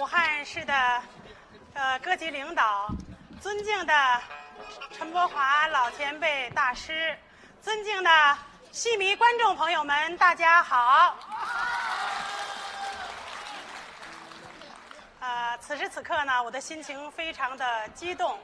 [0.00, 1.02] 武汉市的
[1.74, 2.88] 呃各级领导，
[3.38, 4.22] 尊敬的
[4.90, 7.14] 陈伯华老前辈大师，
[7.60, 8.38] 尊敬的
[8.72, 11.14] 戏迷观众朋友们，大家好。
[15.20, 18.38] 呃，此时此刻呢，我的心情非常的激动。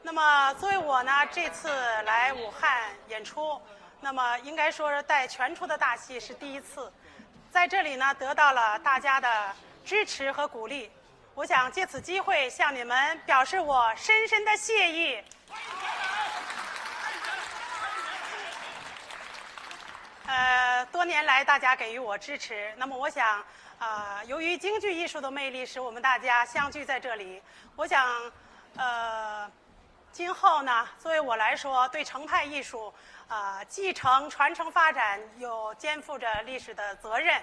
[0.00, 1.68] 那么，作为我呢，这次
[2.04, 3.60] 来武汉演出，
[4.00, 6.90] 那么应该说是带全出的大戏是第一次，
[7.50, 10.90] 在这里呢，得到了大家的支持和鼓励。
[11.34, 15.22] 我想借此机会向你们表示我深深的谢意。
[20.26, 23.44] 呃，多年来大家给予我支持，那么我想，
[23.78, 27.42] 呃，由于京剧艺术的魅力使我们大家相聚在这里，
[27.76, 28.32] 我想，
[28.76, 29.50] 呃，
[30.12, 32.92] 今后呢，作为我来说，对程派艺术，
[33.28, 37.42] 呃，继承、传承、发展有肩负着历史的责任。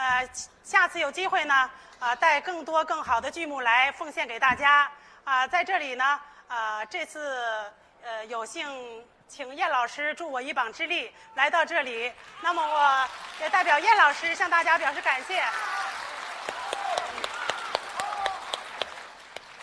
[0.00, 0.26] 呃，
[0.64, 4.90] 下次有机会呢，啊，带更多更好的剧目来奉献给大家。
[5.24, 7.70] 啊，在这里呢，啊，这次
[8.02, 9.04] 呃有幸。
[9.28, 13.08] 请燕老师助我一臂之力来到这里，那么我
[13.40, 15.44] 也代表燕老师向大家表示感谢。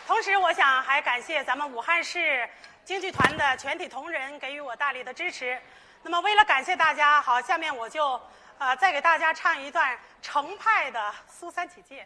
[0.08, 2.47] 同时，我想还感谢咱们武汉市
[2.85, 5.61] 京剧团的全体同仁给予我大力的支持。
[6.02, 8.17] 那么，为了感谢大家，好，下面我就
[8.58, 12.02] 啊再给大家唱一段程派的《苏三起解》。